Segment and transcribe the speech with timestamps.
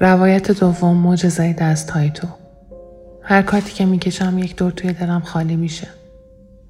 [0.00, 2.28] روایت دوم معجزه دست های تو.
[3.22, 6.03] هر کارتی که می‌کشم یک دور توی دلم خالی میشه.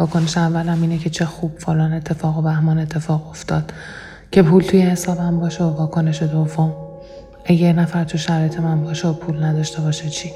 [0.00, 3.72] واکنش اولم اینه که چه خوب فلان اتفاق و بهمان اتفاق افتاد
[4.32, 6.72] که پول توی حسابم باشه و واکنش دوم.
[7.44, 10.32] اگه یه نفر تو شرایط من باشه و پول نداشته باشه چی؟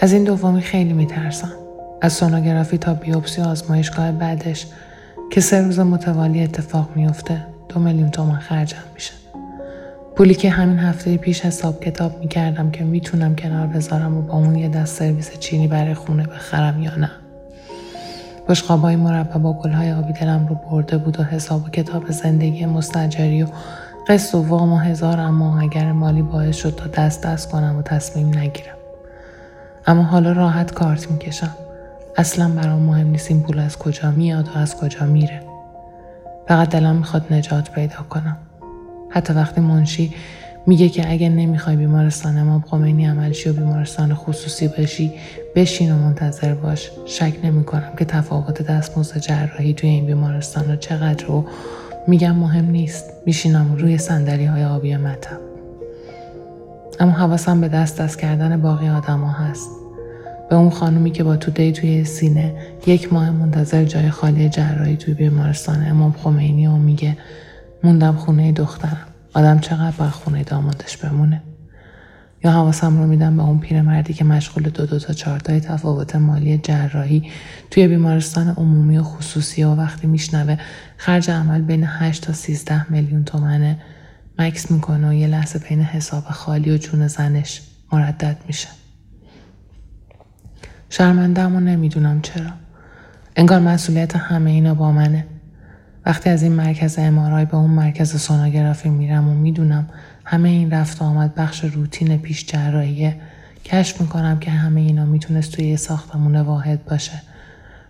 [0.00, 1.52] از این دومی خیلی میترسم.
[2.00, 4.66] از سونوگرافی تا بیوپسی و آزمایشگاه بعدش
[5.30, 9.12] که سه روز متوالی اتفاق میفته دو میلیون تومن خرجم میشه.
[10.16, 14.54] پولی که همین هفته پیش حساب کتاب می‌کردم که می‌تونم کنار بذارم و با اون
[14.54, 17.10] یه دست سرویس چینی برای خونه بخرم یا نه.
[18.52, 23.42] بشقابای مربع با گلهای آبی دلم رو برده بود و حساب و کتاب زندگی مستجری
[23.42, 23.46] و
[24.08, 27.82] قسط و وام و هزار اما اگر مالی باعث شد تا دست دست کنم و
[27.82, 28.76] تصمیم نگیرم.
[29.86, 31.54] اما حالا راحت کارت می‌کشم.
[32.16, 35.42] اصلا برام مهم نیست این پول از کجا میاد و از کجا میره.
[36.48, 38.36] فقط دلم می‌خواد نجات پیدا کنم.
[39.10, 40.14] حتی وقتی منشی
[40.66, 45.12] میگه که اگه نمی‌خوای بیمارستان امام خمینی عملشی و بیمارستان خصوصی بشی
[45.54, 46.90] بشین و منتظر باش.
[47.06, 51.44] شک نمی کنم که تفاوت دستمزد جراحی توی این بیمارستان رو چقدر رو
[52.08, 53.12] میگم مهم نیست.
[53.26, 55.40] میشینم روی سندلی های آبی مطب
[57.00, 59.70] اما حواسم به دست دست کردن باقی آدما هست.
[60.50, 62.54] به اون خانومی که با توده توی سینه
[62.86, 67.16] یک ماه منتظر جای خالی جراحی توی بیمارستان امام خمینی و میگه
[67.84, 69.11] موندم خونه دخترم.
[69.34, 71.42] آدم چقدر باید خونه دامادش بمونه؟
[72.44, 76.58] یا حواسم رو میدم به اون پیرمردی که مشغول دو دو تا چارتای تفاوت مالی
[76.58, 77.30] جراحی
[77.70, 80.56] توی بیمارستان عمومی و خصوصی و وقتی میشنوه
[80.96, 83.80] خرج عمل بین 8 تا 13 میلیون تومنه.
[84.38, 88.68] مکس می‌کنه و یه لحظه بین حساب خالی و جون زنش مردد میشه.
[90.90, 92.50] شرمنده اما نمی‌دونم چرا.
[93.36, 95.26] انگار مسئولیت همه اینا با منه.
[96.06, 99.88] وقتی از این مرکز امارای به اون مرکز سونوگرافی میرم و می‌دونم
[100.24, 103.16] همه این رفت آمد بخش روتین پیش جراحیه
[103.64, 107.22] کشف می‌کنم که همه اینا می‌تونست توی یه ساختمون واحد باشه.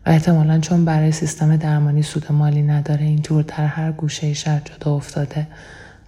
[0.07, 4.95] و احتمالا چون برای سیستم درمانی سود مالی نداره اینجور در هر گوشه شهر جدا
[4.95, 5.47] افتاده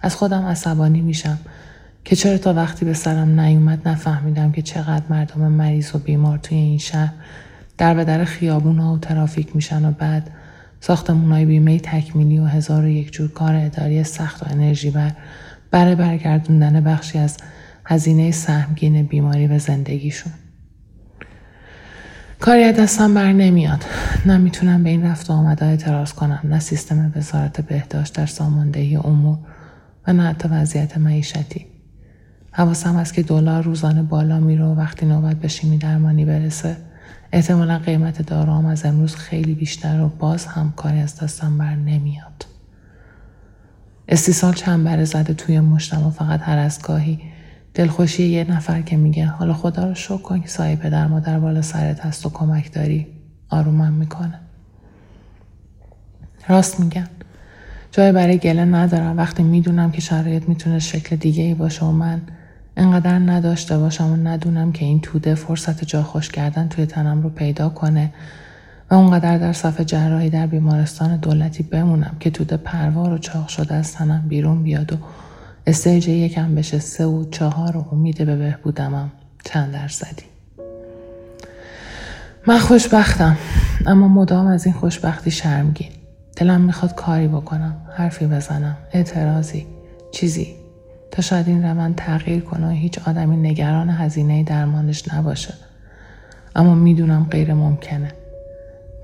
[0.01, 1.37] از خودم عصبانی میشم
[2.05, 6.57] که چرا تا وقتی به سرم نیومد نفهمیدم که چقدر مردم مریض و بیمار توی
[6.57, 7.13] این شهر
[7.77, 10.29] در به در خیابون ها و ترافیک میشن و بعد
[10.87, 15.11] های بیمه تکمیلی و هزار و یک جور کار اداری سخت و انرژی بر
[15.71, 17.37] برای برگردوندن بخشی از
[17.85, 20.33] هزینه سهمگین بیماری به زندگیشون.
[22.39, 23.85] کاری از دستم بر نمیاد.
[24.25, 28.95] نه می‌تونم به این رفت و آمده اعتراض کنم نه سیستم وزارت بهداشت در ساماندهی
[28.95, 29.37] امور
[30.07, 31.65] و نه حتی وضعیت معیشتی.
[32.51, 36.77] حواسم است که دلار روزانه بالا میره و وقتی نوبت به شیمی درمانی برسه
[37.35, 42.45] احتمالا قیمت دارام از امروز خیلی بیشتر و باز هم کاری از دستم بر نمیاد.
[44.07, 47.19] استیصال چند زده توی مشتم و فقط هر از گاهی.
[47.73, 51.61] دلخوشی یه نفر که میگه حالا خدا رو شکر کن که سایه پدر مادر بالا
[51.61, 53.07] سرت هست و کمک داری.
[53.49, 54.39] آرومم می‌کنه.
[56.47, 57.07] راست میگن
[57.91, 59.17] جای برای گله ندارم.
[59.17, 62.21] وقتی می‌دونم که شرایط می‌تونه شکل دیگه ای باشه و من
[62.77, 67.29] انقدر نداشته باشم و ندونم که این توده فرصت جا خوش کردن توی تنم رو
[67.29, 68.13] پیدا کنه
[68.91, 73.75] و اونقدر در صفحه جراحی در بیمارستان دولتی بمونم که توده پروار و چاق شده
[73.75, 74.97] از تنم بیرون بیاد و
[75.67, 79.11] استیج یکم بشه سه و چهار و امید به بهبودمم
[79.43, 80.23] چند درصدی.
[82.47, 83.37] من خوشبختم
[83.85, 85.91] اما مدام از این خوشبختی شرمگین.
[86.35, 89.65] دلم می‌خواد کاری بکنم حرفی بزنم اعتراضی
[90.11, 90.64] چیزی.
[91.15, 95.53] تا شاید این روند تغییر کنه و هیچ آدمی نگران هزینه درمانش نباشه.
[96.55, 98.11] اما می‌دونم غیر ممکنه.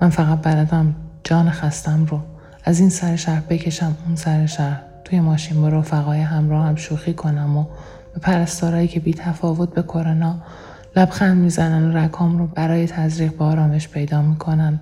[0.02, 2.20] من فقط بلدم جان خستم رو
[2.64, 7.14] از این سر شهر بکشم اون سر شهر توی ماشین با رفقای همراه هم شوخی
[7.14, 7.64] کنم و
[8.14, 10.36] به پرستارایی که بی تفاوت به کرونا
[10.96, 14.80] لبخند می‌زنن و رکام رو برای تزریق به آرامش پیدا می‌کنن.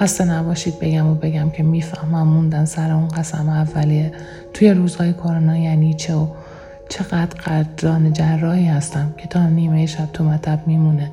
[0.00, 4.12] خسته نباشید بگم و بگم که می‌فهمم موندن سر اون قسم اولیه.
[4.54, 6.26] توی روزهای کرونا یعنی چه و
[6.88, 11.10] چقدر قدردان جراحی هستم که تا نیمه شب تو مطب میمونه.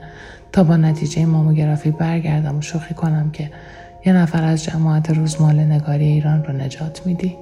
[0.51, 3.51] تا با نتیجه ماموگرافی برگردم و شوخی کنم که
[4.05, 7.35] یه نفر از جماعت روزمال نگاری ایران رو نجات میدی.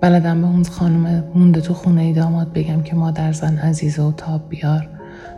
[0.00, 4.12] بلدم به اون خانم مونده تو خونه ای داماد بگم که مادر زن عزیزه و
[4.12, 4.88] تاب بیار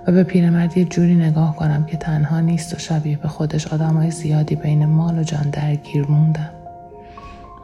[0.07, 4.11] و به پیرمرد یه جوری نگاه کنم که تنها نیست و شبیه به خودش آدمای
[4.11, 6.51] زیادی بین مال و جان درگیر موندن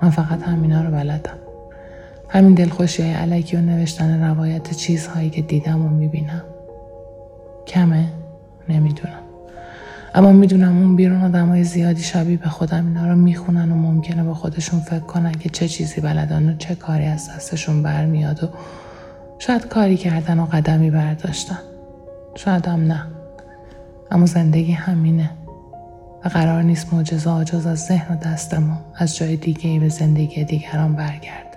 [0.02, 1.49] من فقط همینا رو بلدم.
[2.32, 6.42] همین دلخوشی های علکی و نوشتن روایت چیزهایی که دیدم و می‌بینم.
[7.66, 8.08] کمه؟
[8.68, 9.20] نمی‌دونم.
[10.14, 14.34] اما می‌دونم اون بیرون آدمای زیادی شبیه به خودم اینا رو می‌خونن و ممکنه به
[14.34, 18.48] خودشون فکر کنن که چه چیزی بلدن و چه کاری از دستشون برمیاد و
[19.38, 21.58] شاید کاری کردن و قدمی برداشتن.
[22.34, 23.06] شاید هم نه.
[24.10, 25.30] اما زندگی همینه.
[26.24, 29.88] و قرار نیست معجزه آجاز از ذهن و دست ما از جای دیگه ای به
[29.88, 31.49] زندگی دیگران برگرد